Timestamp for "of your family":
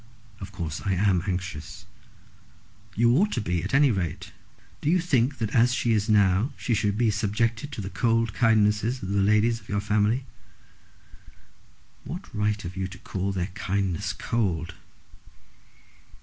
9.61-10.25